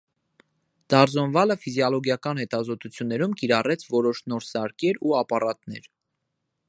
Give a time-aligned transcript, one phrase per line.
[0.93, 5.87] Դարսոնվալը ֆիզիոլոգիական հետազոտություններում կիրառեց որոշ նոր սարքեր ու ապարատներ։